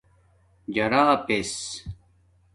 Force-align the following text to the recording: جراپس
جراپس 0.73 1.57